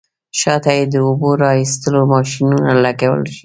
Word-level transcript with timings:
شاته 0.39 0.71
یې 0.77 0.85
د 0.93 0.95
اوبو 1.07 1.29
را 1.41 1.51
ایستلو 1.61 2.01
ماشینونه 2.13 2.71
لګول 2.83 3.21
شوي. 3.31 3.37